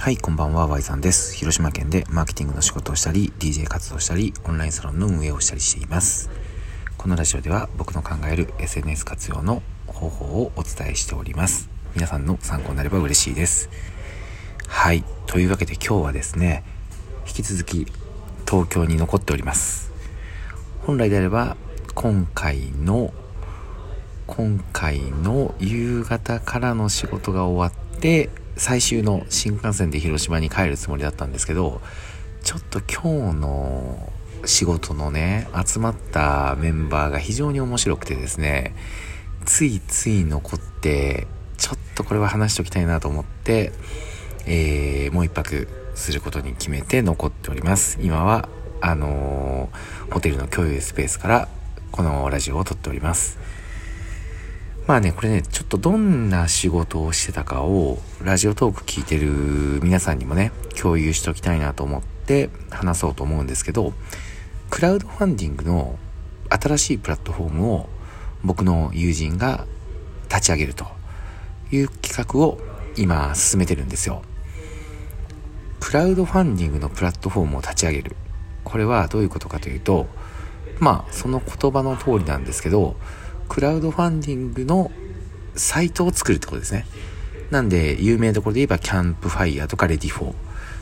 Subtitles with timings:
[0.00, 1.36] はい、こんばんは、Y さんです。
[1.36, 6.30] 広島県でマーケティングの仕事をしたり、DJ 活動したり、オンラインサロンの運営をしたりしています。
[6.96, 11.68] このラジオでは僕の考える SNS 活用の方法をお伝えしております。
[11.94, 13.68] 皆さんの参考になれば嬉しいです。
[14.66, 16.64] はい、というわけで今日はですね、
[17.26, 17.86] 引き続き
[18.48, 19.92] 東京に残っております。
[20.86, 21.58] 本来であれば、
[21.94, 23.12] 今回の
[24.26, 28.30] 今回の夕方からの仕事が終わって
[28.60, 31.80] 最終の新幹線で広島に帰るつもりだったんですけど、
[32.42, 34.12] ちょっと今日の
[34.44, 38.74] 仕事のね、集まったメンバーが非常に面白くてですね、
[39.46, 43.72] ついつい残って、ちょっとこれは話しておきたいなと思って、
[44.44, 47.98] えー、もう一泊することに決めて残っております。
[48.02, 48.50] 今は、
[48.82, 51.48] あのー、ホテルの共有スペースから
[51.90, 53.38] このラジオを撮っております。
[54.86, 63.92] まあね、これね、ちょっとどんな仕事をしてたかを、ラジオトーク聞いてる皆さんにもね、共有しておきたいなと思って話そうと思うんですけど、
[64.70, 65.98] クラウドファンディングの
[66.48, 67.88] 新しいプラットフォームを
[68.42, 69.66] 僕の友人が
[70.28, 70.86] 立ち上げると
[71.70, 72.58] いう企画を
[72.96, 74.22] 今進めてるんですよ。
[75.78, 78.16] クラウドファンディングのプラットフォームを立ち上げる。
[78.64, 80.06] これはどういうことかというと、
[80.78, 82.96] まあ、その言葉の通りなんですけど、
[83.50, 84.92] クラウドファンディングの
[85.56, 86.86] サイトを作るってことですね。
[87.50, 90.34] なんで、有名なところで言えば、キャンプファイヤーとか READYFOR。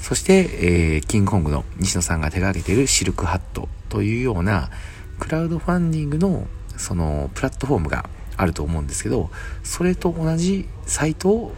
[0.00, 0.48] そして、
[0.94, 4.70] えー、キングコングの西野さんが手掛けているシルクハットというような、
[5.18, 6.46] クラウドファンディングの、
[6.78, 9.30] その、プラットフォームがあると思うんですけど、
[9.62, 11.54] それと同じサイトを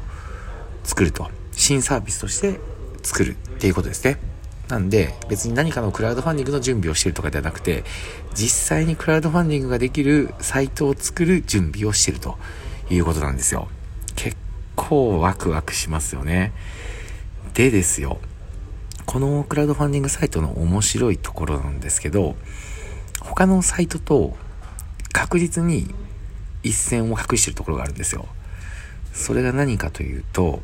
[0.82, 1.30] 作ると。
[1.52, 2.58] 新サービスとして
[3.04, 4.18] 作るっていうことですね。
[4.68, 7.84] なんで、別に何かのクラウドファンディングの準備をしてるとかではなくて、
[8.34, 12.36] 実際にクラウドファンディングができるサイトを作る準備をしてると
[12.90, 13.68] いうことなんですよ。
[14.16, 14.36] 結
[14.74, 16.52] 構ワクワクしますよね。
[17.54, 18.18] でですよ、
[19.06, 22.36] このクラウドファンディングサイトの面白いところなんですけど、
[23.20, 24.36] 他のサイトと
[25.12, 25.94] 確実に
[26.64, 28.26] 一線を隠してるところがあるんですよ。
[29.12, 30.60] それが何かというと、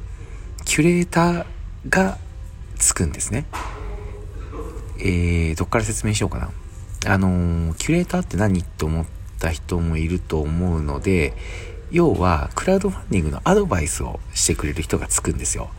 [0.65, 1.47] キュレーター
[1.89, 2.19] が
[2.77, 3.47] つくんですね。
[4.99, 6.51] えー、どっから説明しようかな。
[7.07, 9.07] あの、キュレーターって何って思っ
[9.39, 11.35] た人もいると思うので、
[11.91, 15.71] 要は、クラウドファンディングのアドバイスをしてくれる人がつくんですよ。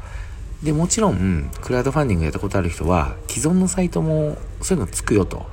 [0.61, 5.45] で、もちろん、クラウドファンディングやったことある人は、既存のサイトもそういうのつくよと。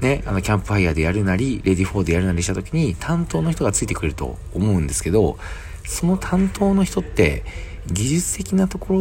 [0.00, 5.38] ね、あの、キャンプファイヤーでやるなり、 READYFOR でやるなりした時に、担当の人がついてくれると思うんですけど、
[5.86, 7.44] その担当の人って、
[7.92, 9.00] 技術的なところ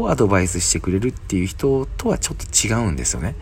[0.00, 3.34] をアドバイスしてくれるっていう人とはちょっと違うんですよね。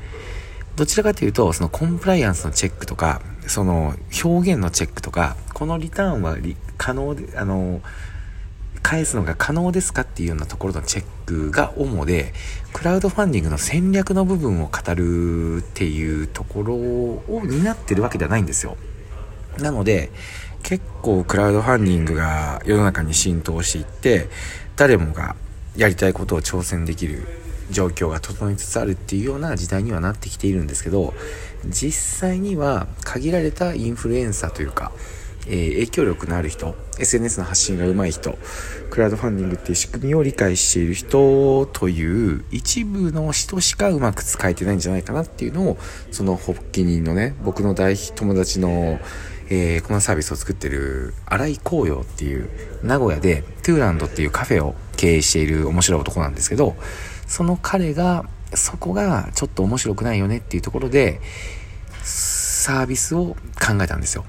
[0.77, 6.37] どちらかというと、そのコンプライアンスのチェックとか、その表現のチェックとか、このリターンは
[6.77, 7.81] 可能で、あの、
[8.83, 12.34] 返すのが可能ですかっていうようなところのチェックが主で、
[12.73, 18.77] クラウドファンディングの戦略の部分を語るっていうところを担ってるわけではないんですよ。
[19.59, 20.11] なので、
[20.65, 24.29] 結構クラウドファンディングが世の中に浸透していって
[24.77, 25.37] 誰もが
[25.77, 27.29] やりたいことを挑戦できる
[27.71, 31.13] 状況が整いつつあるっていうような時代にはなってきているんですけど
[31.67, 34.93] 実際には限られたインフルエンサーというか、
[35.47, 38.38] えー、影響力のある人 SNS の発信が上手い人
[38.91, 45.78] クラウドファンディングっていう仕組みを理解している人という一部の人しかうまく使えてないんじゃないかなっていうのを
[46.10, 48.99] その発起人のね僕の大友達の
[49.50, 52.49] えー、このサービスを作ってる荒井紅葉っていう
[52.83, 56.77] 名古屋でトゥーランドっていうカフェを経営している面白い男なんですけど、
[57.27, 61.21] その彼が、そこがちょっと面白くないよねっていうところで、
[62.03, 64.25] サービスを考えたんですよ。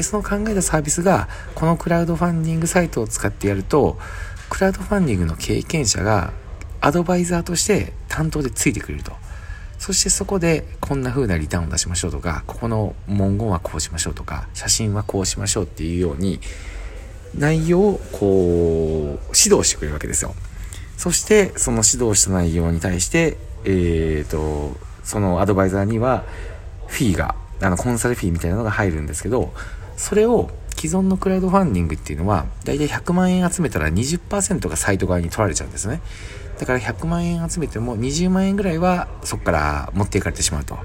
[0.00, 3.98] で、その考えたサービスが、このクラウドファンディングサイトを使ってやると、
[4.48, 6.32] クラウドファンディングの経験者が
[6.80, 9.12] アドバイザーとして担当でついてくれると。
[9.78, 16.40] そしてそこでこんな風なリターンを出しましょうとか、ここの文言はこうしましょうとか、写真はこうしましょうっていうように、
[17.36, 20.34] 内容をこう、指導してくれるわけですよ。
[20.96, 26.24] そしてその指導した内容に対して、えーと、そのアドバイザーには
[26.86, 29.52] フィーが、あのコンサルフィーみたいなのが入るんですけど、
[30.00, 36.00] それを既存のクラウドファンディングっていうのは、だいたい100万円集めたら20%がサイト側に取られちゃうんですね。
[36.58, 40.78] だから100万円集めても20万円ぐらいはそこから持っていかれてしまうと。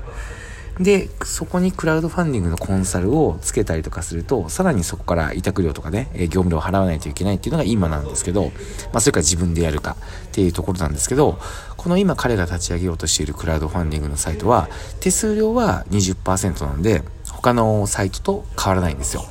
[0.82, 8.52] で、そこにクラウドファンディングのコンサルをつけたりとかすると、さらにそこから委託料とかね、業務料を払わないといけないっていうのが今なんですけど、
[8.92, 9.96] まあそれから自分でやるか
[10.26, 11.40] っていうところなんですけど、
[11.78, 14.68] この今彼が立ち上げようとしているクラウドファンディングのサイトは、
[15.00, 17.04] 手数料は20%なんで、
[17.46, 19.24] 他のサイトと変わらないんですよ。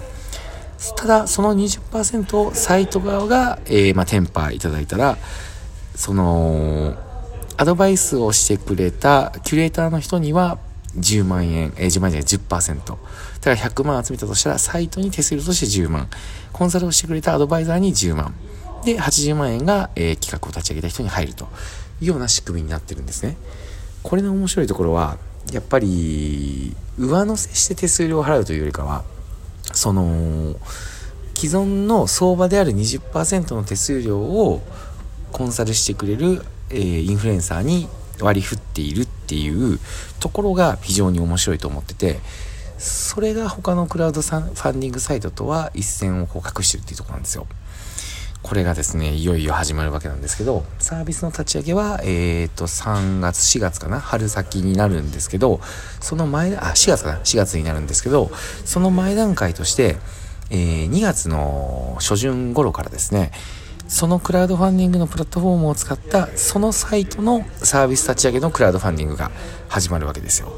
[0.97, 5.19] ただ、その20%をサイト側が、えー、まあ、テンパーいただいたら、
[5.97, 6.95] その、
[7.57, 10.59] アドバイスをしてくれたキュレーターの人には
[10.99, 12.77] 10万円、えー、10万円じゃない10%。
[12.77, 12.99] だか
[13.51, 16.09] ら100万集めたとしたら、サイトに手数料として10万。
[16.53, 18.33] コンサルをしてくれたアドバイザーに10万。
[18.85, 21.47] で、80万円が、えー、企画を立ち上げた人に入ると
[22.01, 23.37] いうような仕組みになってるんですね。
[24.05, 25.19] これの面白いところは、
[25.53, 29.05] やっぱり、上乗せして手数料を払うというよりかは、
[29.73, 30.57] その、
[31.35, 34.63] 既存の相場である20%の手数料を
[35.33, 37.89] コンサルしてくれる、えー、インフルエンサーに
[38.21, 39.81] 割り振っているっていう
[40.21, 42.21] ところが非常に面白いと思ってて
[42.79, 47.47] それが他のクラウドファンディングサイトとは一線をこう隠してるっていうとこなんですよ。
[48.45, 54.01] これがですね、いよいよ始まるわけなんですけど、サービスの立ち上げは、えっ、ー、と、3月、4月かな？
[54.01, 55.61] 春先になるんですけど、
[55.99, 58.31] その前、あ、4月かな ?4 月になるんですけど、
[58.67, 59.97] その前段階として、
[60.51, 63.33] えー、2月の初旬頃からですね、
[63.89, 69.31] そのクラウドファンディングのプラットフォームを使ったそのサイトのサービス立ち上げのクラウドファンディングが
[69.69, 70.53] 始まるわけですよ。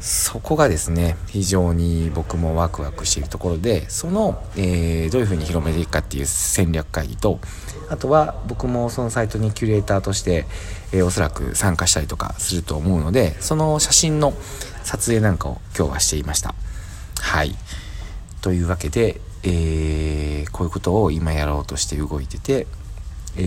[0.00, 7.40] そこがですね、非常に僕もワクワクしているところで、その、えー、どういうふうに広めていくかっていう戦略会議と、
[7.88, 10.46] あとは僕もそのサイトにキュレーターとして、
[10.92, 14.34] えー、おそらく参加したりとかすると思うので、その写真の
[14.82, 16.54] 撮影なんかを今日はしていました。
[17.20, 17.54] はい。
[18.42, 22.66] というわけで、えー、こういうことを今やろうとして動いてて、
[23.36, 23.42] え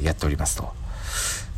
[0.00, 0.85] ー、やっておりますと。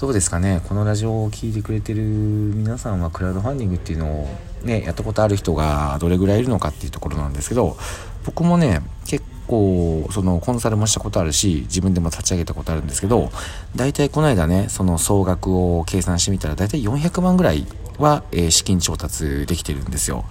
[0.00, 0.60] どうですかね？
[0.68, 4.28] このラジオを聴いてくれてる皆さんはクラウドファンディングっていうのを
[4.62, 7.76] ね、やったことある人がどれぐらいいるのかっていうところなんですけど、
[8.24, 13.32] 僕もね、結構、そのコンサルもしたことあるし、自分でも立ち上げたことあるんですけど、
[13.74, 17.66] 大体この間ね、その総額を計算してみたら、大体400万ぐらい
[17.98, 20.24] は、え、資金調達できてるんですよ。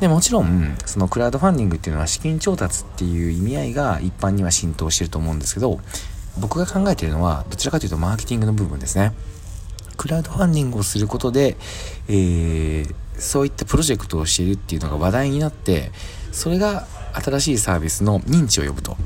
[0.00, 5.78] でもちろんそのクラウドファンディングっていうのは資金調達っていう意味合いが一般には浸透してると思うんですけど
[6.38, 9.12] 僕が考えているのはどちらかというとマーケティングの部分ですね。
[9.96, 11.56] クラウドファンディングをすることで、
[12.08, 15.92] えー、そういったプロジェクトをしているっていうのが話題になって
[16.32, 18.96] それが新しいサービスの認知を呼ぶと。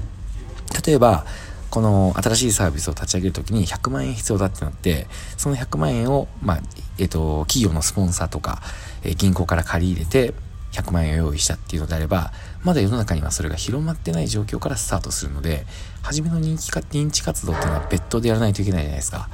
[0.87, 1.26] 例えば
[1.70, 6.61] この新しいサービスを立ち上げるときに100万円必要だってなってその100万円を、まあ
[6.99, 8.62] えっ、ー、と企業のスポンサーとか、
[9.02, 10.32] えー、銀行から借り入れて
[10.76, 12.32] 100万円を用意したっていうのであれば、
[12.62, 15.67] まだ世の中にはそれが広まってない状況からスタートするので、
[16.02, 19.28] 初めの人気か認知活動っていうのは別途でやらないといけないじゃないですか。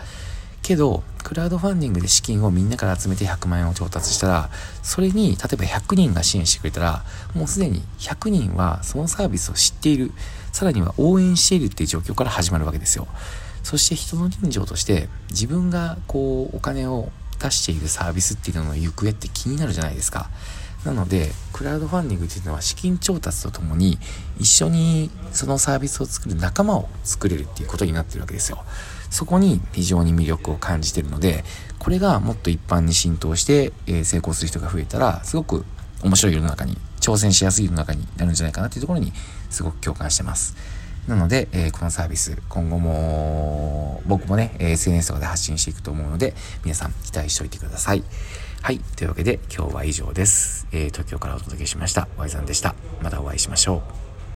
[0.63, 4.51] けど、クラウドファンディングで資金をみんなから集めて100万円を調達したら、
[4.83, 7.05] それに、例えば100人が支援してくれたら、
[7.35, 10.13] もうすでに100人はそのサービスを知っている、
[10.53, 13.09] さらには応援しているっていう状況から始まるわけですよ。
[13.65, 17.11] そして人の人情として、自分がこう、お金を
[17.41, 20.31] 出しているサービスっていうのの行方って気になるじゃないですか。
[20.85, 23.99] なので、クラウドファンディングっていうのは資金調達とともに
[24.39, 28.65] 一緒にそのサービスを作る仲間を作れるっていうことになってるわけですよ。
[29.11, 31.45] そこに非常に魅力を感じてるので、
[31.79, 35.65] これがもっと一般に浸透して、え、成功する人が増えたら、すごく
[36.03, 39.13] 面白い世の中に、挑戦しやすい世の中になるんじゃないかなっていうところに
[39.51, 40.57] すごく共感してます。
[41.07, 46.35] なので、えー、このサービス、今後も、僕もね、SNS とかで発信していくと思うので、
[46.65, 48.05] 皆さん期待しておいてください。
[48.63, 48.79] はい。
[48.79, 50.69] というわけで今日は以上です。
[50.71, 52.07] えー、東京からお届けしました。
[52.17, 52.77] Y さんでした。
[53.03, 54.02] またお会いしましょう。